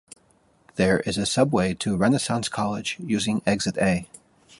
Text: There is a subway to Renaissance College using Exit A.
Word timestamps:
There 0.77 1.01
is 1.01 1.19
a 1.19 1.27
subway 1.27 1.75
to 1.75 1.95
Renaissance 1.95 2.49
College 2.49 2.95
using 2.99 3.43
Exit 3.45 3.77
A. 3.77 4.07